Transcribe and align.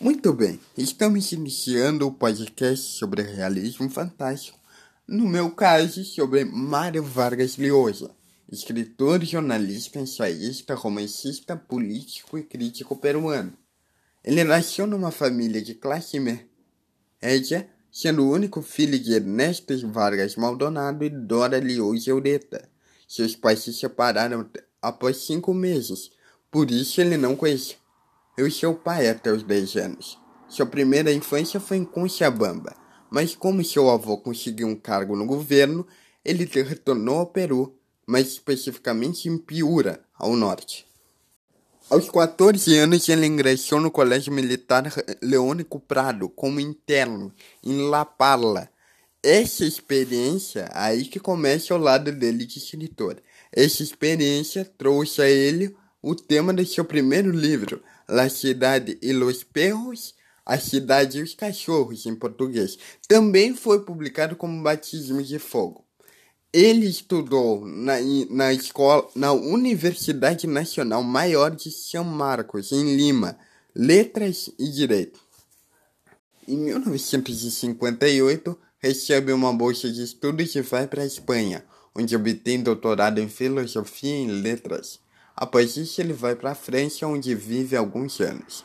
Muito 0.00 0.32
bem, 0.32 0.60
estamos 0.76 1.32
iniciando 1.32 2.06
o 2.06 2.12
podcast 2.12 2.92
sobre 2.92 3.20
realismo 3.20 3.90
fantástico, 3.90 4.56
no 5.08 5.26
meu 5.26 5.50
caso 5.50 6.04
sobre 6.04 6.44
Mário 6.44 7.02
Vargas 7.02 7.56
Llosa, 7.56 8.14
escritor, 8.48 9.24
jornalista, 9.24 9.98
ensaísta, 9.98 10.76
romancista, 10.76 11.56
político 11.56 12.38
e 12.38 12.44
crítico 12.44 12.94
peruano. 12.94 13.52
Ele 14.22 14.44
nasceu 14.44 14.86
numa 14.86 15.10
família 15.10 15.60
de 15.60 15.74
classe 15.74 16.20
média, 16.20 17.68
sendo 17.90 18.22
o 18.22 18.30
único 18.30 18.62
filho 18.62 19.00
de 19.00 19.14
Ernesto 19.14 19.74
Vargas 19.88 20.36
Maldonado 20.36 21.04
e 21.04 21.10
Dora 21.10 21.58
Llosa 21.58 22.14
Ureta. 22.14 22.70
Seus 23.08 23.34
pais 23.34 23.64
se 23.64 23.72
separaram 23.72 24.48
após 24.80 25.16
cinco 25.16 25.52
meses, 25.52 26.12
por 26.52 26.70
isso 26.70 27.00
ele 27.00 27.16
não 27.16 27.34
conheceu 27.34 27.78
seu 28.50 28.74
pai 28.74 29.08
até 29.08 29.32
os 29.32 29.42
10 29.42 29.76
anos. 29.76 30.18
Sua 30.48 30.66
primeira 30.66 31.12
infância 31.12 31.58
foi 31.58 31.78
em 31.78 31.84
Conchabamba, 31.84 32.74
mas 33.10 33.34
como 33.34 33.64
seu 33.64 33.90
avô 33.90 34.18
conseguiu 34.18 34.68
um 34.68 34.76
cargo 34.76 35.16
no 35.16 35.26
governo, 35.26 35.86
ele 36.24 36.44
retornou 36.44 37.18
ao 37.18 37.26
Peru, 37.26 37.76
mais 38.06 38.28
especificamente 38.28 39.28
em 39.28 39.36
Piura, 39.36 40.00
ao 40.14 40.36
norte. 40.36 40.86
Aos 41.90 42.10
14 42.10 42.76
anos, 42.76 43.08
ele 43.08 43.26
ingressou 43.26 43.80
no 43.80 43.90
Colégio 43.90 44.30
Militar 44.30 44.92
Leônico 45.22 45.80
Prado 45.80 46.28
como 46.28 46.60
interno 46.60 47.32
em 47.64 47.88
La 47.88 48.04
Parla. 48.04 48.68
Essa 49.22 49.64
experiência, 49.64 50.68
aí 50.72 51.06
que 51.06 51.18
começa 51.18 51.74
o 51.74 51.78
lado 51.78 52.12
dele 52.12 52.44
de 52.44 52.58
escritor. 52.58 53.22
Essa 53.50 53.82
experiência 53.82 54.70
trouxe 54.76 55.22
a 55.22 55.30
ele 55.30 55.74
o 56.02 56.14
tema 56.14 56.52
de 56.52 56.66
seu 56.66 56.84
primeiro 56.84 57.30
livro, 57.30 57.82
La 58.08 58.30
Cidade 58.30 58.98
e 59.02 59.12
los 59.12 59.44
Perros, 59.44 60.14
A 60.46 60.58
Cidade 60.58 61.18
e 61.18 61.22
os 61.22 61.34
Cachorros, 61.34 62.06
em 62.06 62.14
português. 62.14 62.78
Também 63.06 63.54
foi 63.54 63.84
publicado 63.84 64.34
como 64.34 64.62
Batismo 64.62 65.22
de 65.22 65.38
Fogo. 65.38 65.84
Ele 66.50 66.86
estudou 66.86 67.66
na, 67.66 67.96
na 68.30 68.54
escola, 68.54 69.06
na 69.14 69.32
Universidade 69.32 70.46
Nacional 70.46 71.02
Maior 71.02 71.54
de 71.54 71.70
São 71.70 72.02
Marcos, 72.02 72.72
em 72.72 72.96
Lima, 72.96 73.38
Letras 73.74 74.48
e 74.58 74.70
Direito. 74.70 75.20
Em 76.48 76.56
1958, 76.56 78.58
recebe 78.78 79.32
uma 79.32 79.52
bolsa 79.52 79.92
de 79.92 80.02
estudos 80.02 80.54
e 80.54 80.62
vai 80.62 80.86
para 80.86 81.02
a 81.02 81.06
Espanha, 81.06 81.62
onde 81.94 82.16
obtém 82.16 82.62
doutorado 82.62 83.18
em 83.18 83.28
Filosofia 83.28 84.22
e 84.22 84.26
Letras. 84.26 84.98
Após 85.40 85.76
isso, 85.76 86.00
ele 86.00 86.12
vai 86.12 86.34
para 86.34 86.50
a 86.50 86.54
França, 86.54 87.06
onde 87.06 87.32
vive 87.32 87.76
alguns 87.76 88.20
anos. 88.20 88.64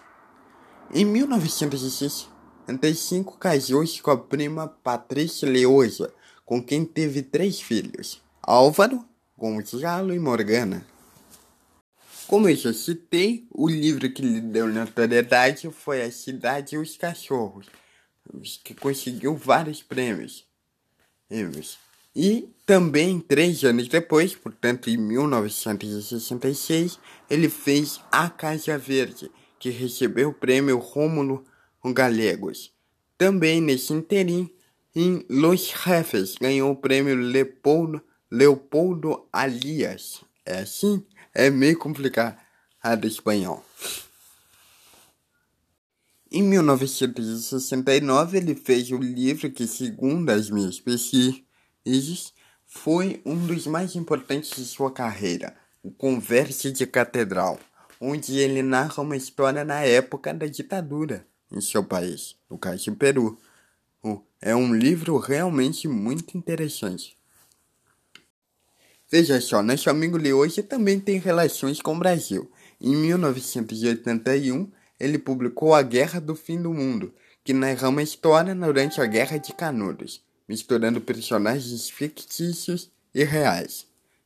Em 0.91 1.05
1965, 1.05 3.37
casou-se 3.37 4.01
com 4.01 4.09
a 4.09 4.17
prima 4.17 4.67
Patrícia 4.67 5.47
Leosa, 5.47 6.11
com 6.43 6.63
quem 6.63 6.83
teve 6.83 7.21
três 7.21 7.61
filhos: 7.61 8.19
Álvaro, 8.41 9.05
Gonzalo 9.37 10.15
e 10.15 10.19
Morgana. 10.19 10.83
Como 12.25 12.49
eu 12.49 12.55
já 12.55 12.73
citei, 12.73 13.45
o 13.51 13.69
livro 13.69 14.11
que 14.11 14.23
lhe 14.23 14.41
deu 14.41 14.67
notoriedade 14.67 15.69
foi 15.69 16.01
A 16.01 16.11
Cidade 16.11 16.73
e 16.73 16.79
os 16.79 16.97
Cachorros, 16.97 17.67
que 18.63 18.73
conseguiu 18.73 19.35
vários 19.35 19.83
prêmios. 19.83 20.47
E 22.15 22.47
também, 22.65 23.19
três 23.19 23.63
anos 23.63 23.87
depois, 23.87 24.35
portanto 24.35 24.89
em 24.89 24.97
1966, 24.97 26.99
ele 27.29 27.49
fez 27.49 27.99
A 28.11 28.29
Casa 28.29 28.77
Verde, 28.77 29.31
que 29.59 29.69
recebeu 29.69 30.29
o 30.29 30.33
prêmio 30.33 30.77
Rômulo 30.77 31.43
Galegos. 31.93 32.71
Também 33.17 33.59
nesse 33.59 33.91
interim, 33.93 34.49
em 34.95 35.25
Los 35.29 35.67
Jefes, 35.67 36.35
ganhou 36.39 36.71
o 36.71 36.75
prêmio 36.75 37.15
Leopoldo, 37.15 38.01
Leopoldo 38.31 39.27
Alias. 39.33 40.21
É 40.45 40.59
assim? 40.59 41.03
É 41.33 41.49
meio 41.49 41.77
complicado 41.77 42.37
espanhol. 43.05 43.65
Em 46.31 46.41
1969, 46.41 48.37
ele 48.37 48.55
fez 48.55 48.89
o 48.91 48.97
livro 48.97 49.51
que, 49.51 49.67
segundo 49.67 50.29
as 50.31 50.49
minhas 50.49 50.79
pesquisas, 50.79 51.42
Isis 51.85 52.33
foi 52.65 53.21
um 53.25 53.45
dos 53.45 53.67
mais 53.67 53.95
importantes 53.95 54.55
de 54.55 54.65
sua 54.65 54.91
carreira, 54.91 55.55
o 55.83 55.91
Converse 55.91 56.71
de 56.71 56.87
Catedral, 56.87 57.59
onde 57.99 58.37
ele 58.37 58.61
narra 58.61 59.03
uma 59.03 59.17
história 59.17 59.65
na 59.65 59.81
época 59.81 60.33
da 60.33 60.47
ditadura 60.47 61.27
em 61.51 61.59
seu 61.59 61.83
país, 61.83 62.35
no 62.49 62.57
caso 62.57 62.89
do 62.89 62.95
Peru. 62.95 63.37
É 64.41 64.55
um 64.55 64.73
livro 64.73 65.17
realmente 65.17 65.87
muito 65.87 66.37
interessante. 66.37 67.17
Veja 69.09 69.39
só, 69.39 69.61
nosso 69.61 69.89
amigo 69.89 70.17
hoje 70.35 70.63
também 70.63 70.99
tem 70.99 71.19
relações 71.19 71.81
com 71.81 71.95
o 71.95 71.99
Brasil. 71.99 72.51
Em 72.81 72.95
1981, 72.95 74.71
ele 74.99 75.19
publicou 75.19 75.73
A 75.73 75.81
Guerra 75.81 76.19
do 76.19 76.35
Fim 76.35 76.61
do 76.61 76.73
Mundo, 76.73 77.13
que 77.43 77.53
narra 77.53 77.89
uma 77.89 78.01
história 78.01 78.55
durante 78.55 78.99
a 78.99 79.05
Guerra 79.05 79.37
de 79.37 79.53
Canudos 79.53 80.21
misturando 80.47 81.01
personagens 81.01 81.89
fictícios 81.89 82.89
e 83.13 83.23
reais. 83.23 83.85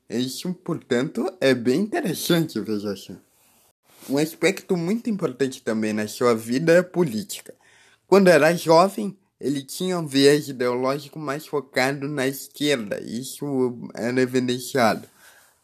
Isso, 0.10 0.54
portanto, 0.54 1.32
é 1.42 1.54
bem 1.54 1.82
interessante, 1.82 2.60
veja 2.60 2.96
só. 2.96 3.14
Um 4.10 4.18
aspecto 4.18 4.78
muito 4.78 5.10
importante 5.10 5.62
também 5.62 5.92
na 5.92 6.08
sua 6.08 6.34
vida 6.34 6.72
é 6.72 6.78
a 6.80 6.84
política. 6.84 7.54
Quando 8.08 8.30
era 8.30 8.56
jovem, 8.56 9.18
ele 9.40 9.62
tinha 9.62 10.00
um 10.00 10.08
viés 10.08 10.48
ideológico 10.48 11.20
mais 11.20 11.46
focado 11.46 12.08
na 12.08 12.26
esquerda, 12.26 13.02
isso 13.02 13.78
era 13.94 14.22
evidenciado. 14.22 15.08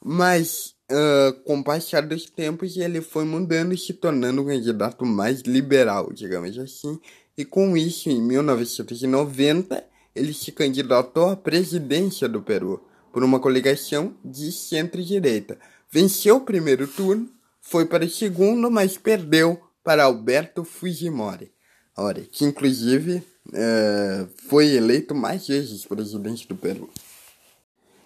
Mas, 0.03 0.75
uh, 0.91 1.33
com 1.43 1.59
o 1.59 1.63
passar 1.63 2.01
dos 2.01 2.25
tempos, 2.29 2.75
ele 2.75 3.01
foi 3.01 3.23
mudando 3.23 3.73
e 3.73 3.77
se 3.77 3.93
tornando 3.93 4.41
um 4.41 4.45
candidato 4.45 5.05
mais 5.05 5.41
liberal, 5.41 6.11
digamos 6.11 6.57
assim. 6.59 6.99
E 7.37 7.45
com 7.45 7.77
isso, 7.77 8.09
em 8.09 8.21
1990, 8.21 9.83
ele 10.15 10.33
se 10.33 10.51
candidatou 10.51 11.29
à 11.29 11.35
presidência 11.35 12.27
do 12.27 12.41
Peru 12.41 12.83
por 13.11 13.23
uma 13.23 13.39
coligação 13.39 14.15
de 14.23 14.51
centro-direita. 14.51 15.57
Venceu 15.89 16.37
o 16.37 16.41
primeiro 16.41 16.87
turno, 16.87 17.29
foi 17.61 17.85
para 17.85 18.05
o 18.05 18.09
segundo, 18.09 18.69
mas 18.69 18.97
perdeu 18.97 19.61
para 19.83 20.05
Alberto 20.05 20.63
Fujimori, 20.63 21.51
Olha, 21.95 22.23
que 22.23 22.43
inclusive 22.43 23.23
é, 23.53 24.25
foi 24.47 24.67
eleito 24.73 25.13
mais 25.13 25.47
vezes 25.47 25.85
presidente 25.85 26.47
do 26.47 26.55
Peru. 26.55 26.89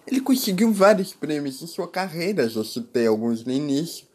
Ele 0.06 0.20
conseguiu 0.20 0.72
vários 0.72 1.14
prêmios 1.14 1.62
em 1.62 1.66
sua 1.66 1.88
carreira, 1.88 2.48
já 2.48 2.64
citei 2.64 3.06
alguns 3.06 3.44
no 3.44 3.52
início 3.52 4.06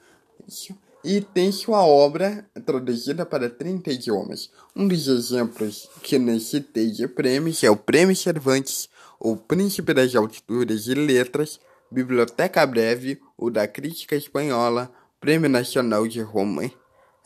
e 1.04 1.20
tem 1.20 1.52
sua 1.52 1.86
obra 1.86 2.48
traduzida 2.66 3.26
para 3.26 3.50
30 3.50 3.92
idiomas. 3.92 4.50
Um 4.76 4.88
dos 4.88 5.08
exemplos 5.08 5.90
que 6.02 6.18
citei 6.40 6.90
de 6.90 7.08
prêmios 7.08 7.64
é 7.64 7.70
o 7.70 7.76
Prêmio 7.76 8.16
Cervantes, 8.16 8.90
o 9.20 9.36
Príncipe 9.36 9.94
das 9.94 10.16
Alturas 10.16 10.86
de 10.86 10.94
Letras, 10.94 11.60
Biblioteca 11.92 12.66
Breve, 12.66 13.22
o 13.38 13.50
da 13.50 13.68
Crítica 13.68 14.16
Espanhola, 14.16 14.92
Prêmio 15.20 15.50
Nacional 15.50 16.08
de 16.08 16.22
Roma, 16.22 16.72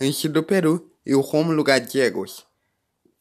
Antes 0.02 0.30
do 0.30 0.44
Peru 0.44 0.92
e 1.06 1.16
o 1.16 1.22
Rômulo 1.22 1.64
Gallegos. 1.64 2.46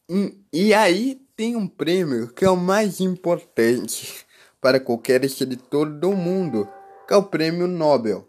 E, 0.09 0.37
e 0.51 0.73
aí 0.73 1.21
tem 1.35 1.55
um 1.55 1.67
prêmio 1.67 2.29
que 2.29 2.45
é 2.45 2.49
o 2.49 2.57
mais 2.57 2.99
importante 2.99 4.25
para 4.59 4.79
qualquer 4.79 5.23
escritor 5.23 5.89
do 5.89 6.11
mundo, 6.13 6.67
que 7.07 7.13
é 7.13 7.17
o 7.17 7.23
Prêmio 7.23 7.67
Nobel. 7.67 8.27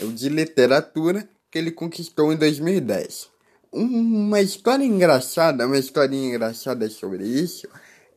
É 0.00 0.04
o 0.04 0.12
de 0.12 0.28
literatura 0.28 1.28
que 1.50 1.58
ele 1.58 1.70
conquistou 1.70 2.32
em 2.32 2.36
2010. 2.36 3.28
Uma 3.70 4.40
história 4.40 4.84
engraçada, 4.84 5.66
uma 5.66 5.78
historinha 5.78 6.28
engraçada 6.28 6.88
sobre 6.88 7.26
isso, 7.26 7.68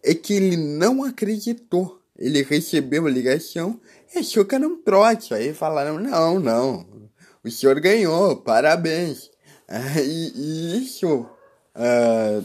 é 0.03 0.13
que 0.13 0.33
ele 0.33 0.57
não 0.57 1.03
acreditou. 1.03 2.01
Ele 2.17 2.43
recebeu 2.43 3.05
a 3.07 3.09
ligação 3.09 3.79
e 4.13 4.19
achou 4.19 4.45
que 4.45 4.55
era 4.55 4.67
um 4.67 4.81
trote. 4.81 5.33
Aí 5.33 5.53
falaram, 5.53 5.99
não, 5.99 6.39
não, 6.39 6.85
o 7.43 7.49
senhor 7.49 7.79
ganhou, 7.79 8.37
parabéns. 8.37 9.29
E, 10.03 10.33
e 10.35 10.83
isso 10.83 11.25
uh, 11.77 12.43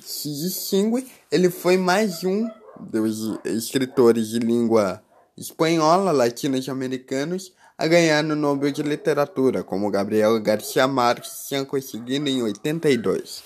se 0.00 0.28
distingue. 0.28 1.04
Ele 1.28 1.50
foi 1.50 1.76
mais 1.76 2.22
um 2.22 2.48
dos 2.78 3.40
escritores 3.44 4.28
de 4.28 4.38
língua 4.38 5.02
espanhola, 5.36 6.12
latinos-americanos, 6.12 7.52
a 7.80 7.88
ganhar 7.88 8.22
no 8.22 8.36
Nobel 8.36 8.70
de 8.70 8.82
Literatura, 8.82 9.64
como 9.64 9.90
Gabriel 9.90 10.38
Garcia 10.38 10.86
Marques 10.86 11.46
tinha 11.48 11.64
conseguido 11.64 12.28
em 12.28 12.42
82. 12.42 13.42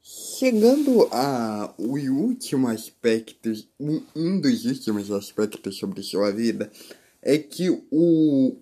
Chegando 0.00 1.08
a 1.10 1.74
o 1.76 1.96
último 1.96 2.68
aspecto, 2.68 3.50
um 4.14 4.40
dos 4.40 4.64
últimos 4.66 5.10
aspectos 5.10 5.76
sobre 5.76 6.00
sua 6.00 6.30
vida, 6.30 6.70
é 7.20 7.36
que 7.36 7.68
o 7.90 8.56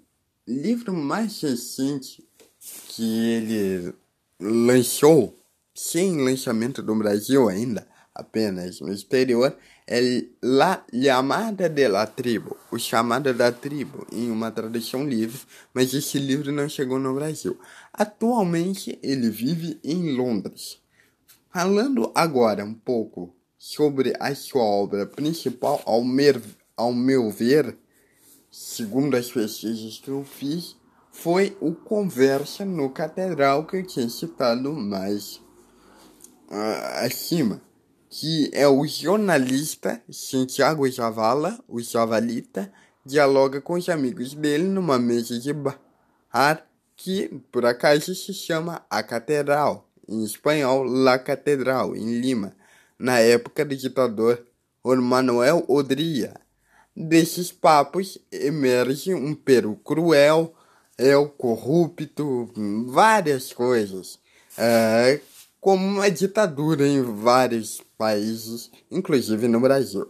livro 0.49 0.95
mais 0.95 1.39
recente 1.43 2.27
que 2.89 3.29
ele 3.29 3.95
lançou, 4.41 5.39
sem 5.75 6.17
lançamento 6.25 6.83
no 6.83 6.97
Brasil 6.97 7.47
ainda, 7.47 7.87
apenas 8.15 8.81
no 8.81 8.91
exterior, 8.91 9.55
é 9.89 10.25
La 10.43 10.85
Llamada 10.93 11.69
de 11.69 11.89
la 11.89 12.07
Tribo, 12.07 12.57
o 12.73 12.79
chamado 12.79 13.33
da 13.33 13.53
tribo, 13.53 14.05
em 14.11 14.31
uma 14.33 14.51
tradução 14.51 15.07
livre, 15.07 15.41
mas 15.73 15.95
esse 15.95 16.19
livro 16.19 16.51
não 16.51 16.69
chegou 16.69 16.99
no 16.99 17.15
Brasil. 17.15 17.57
Atualmente 17.93 18.99
ele 19.01 19.31
vive 19.31 19.79
em 19.85 20.17
Londres. 20.17 20.81
Falando 21.53 22.11
agora 22.17 22.65
um 22.65 22.75
pouco 22.75 23.33
sobre 23.57 24.13
a 24.19 24.35
sua 24.35 24.65
obra 24.65 25.07
principal, 25.07 25.81
ao, 25.87 26.03
mer, 26.03 26.41
ao 26.77 26.93
meu 26.93 27.31
ver, 27.31 27.79
segundo 28.51 29.17
as 29.17 29.31
pesquisas 29.31 29.99
que 29.99 30.09
eu 30.09 30.25
fiz, 30.25 30.77
foi 31.13 31.57
o 31.61 31.73
Conversa 31.73 32.65
no 32.65 32.91
Catedral 32.91 33.65
que 33.65 33.77
eu 33.77 33.87
tinha 33.87 34.09
citado 34.09 34.73
mais 34.73 35.37
uh, 36.51 37.05
acima 37.05 37.66
que 38.19 38.51
é 38.55 38.67
o 38.67 38.87
jornalista 38.87 40.03
Santiago 40.11 40.91
Javala, 40.91 41.63
o 41.69 41.83
Javalita, 41.83 42.73
dialoga 43.05 43.61
com 43.61 43.75
os 43.75 43.91
amigos 43.91 44.33
dele 44.33 44.65
numa 44.65 44.99
mesa 44.99 45.39
de 45.39 45.53
bar 45.53 45.79
que 46.97 47.29
por 47.53 47.67
acaso 47.67 48.15
se 48.15 48.33
chama 48.33 48.83
A 48.89 49.03
Catedral, 49.03 49.87
em 50.09 50.25
espanhol 50.25 50.83
La 50.83 51.19
Catedral, 51.19 51.95
em 51.95 52.19
Lima, 52.19 52.57
na 52.99 53.19
época 53.19 53.67
do 53.67 53.77
ditador 53.77 54.47
Manuel 54.83 55.63
Odria. 55.69 56.33
Desses 56.97 57.53
papos 57.53 58.19
emerge 58.33 59.13
um 59.13 59.35
Peru 59.35 59.77
cruel, 59.85 60.55
o 60.99 61.29
corrupto, 61.29 62.51
várias 62.87 63.53
coisas. 63.53 64.19
É, 64.57 65.21
como 65.67 65.85
uma 65.85 66.09
ditadura 66.09 66.87
em 66.87 67.03
vários 67.03 67.83
países, 67.99 68.71
inclusive 68.89 69.49
no 69.49 69.59
Brasil. 69.59 70.09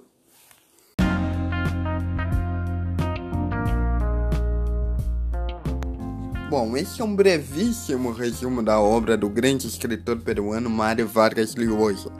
Bom, 6.51 6.77
esse 6.77 7.01
é 7.01 7.05
um 7.07 7.17
brevíssimo 7.17 8.13
resumo 8.13 8.63
da 8.63 8.79
obra 8.79 9.17
do 9.17 9.31
grande 9.31 9.67
escritor 9.67 10.19
peruano 10.19 10.69
Mário 10.69 11.09
Vargas 11.09 11.55
Llosa. 11.55 12.13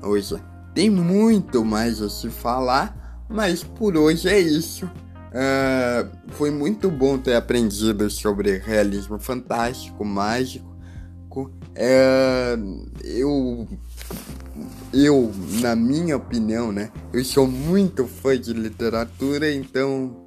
Hoje 0.00 0.40
tem 0.72 0.88
muito 0.88 1.64
mais 1.64 2.00
a 2.00 2.08
se 2.08 2.30
falar, 2.30 3.26
mas 3.28 3.64
por 3.64 3.96
hoje 3.96 4.28
é 4.28 4.38
isso. 4.38 4.86
Uh, 4.86 6.08
foi 6.28 6.52
muito 6.52 6.88
bom 6.88 7.18
ter 7.18 7.34
aprendido 7.34 8.08
sobre 8.08 8.58
realismo 8.58 9.18
fantástico, 9.18 10.04
mágico 10.04 10.75
é, 11.74 12.56
eu, 13.04 13.66
eu, 14.92 15.32
na 15.60 15.76
minha 15.76 16.16
opinião, 16.16 16.72
né? 16.72 16.90
Eu 17.12 17.24
sou 17.24 17.46
muito 17.46 18.06
fã 18.06 18.38
de 18.38 18.52
literatura, 18.52 19.52
então 19.52 20.26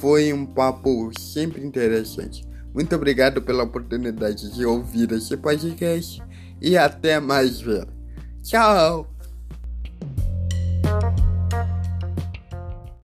foi 0.00 0.32
um 0.32 0.46
papo 0.46 1.10
sempre 1.18 1.64
interessante. 1.64 2.46
Muito 2.74 2.94
obrigado 2.94 3.42
pela 3.42 3.64
oportunidade 3.64 4.52
de 4.54 4.64
ouvir 4.64 5.10
esse 5.12 5.36
podcast 5.36 6.22
e 6.60 6.76
até 6.76 7.18
mais 7.18 7.60
ver. 7.60 7.86
Tchau! 8.42 9.17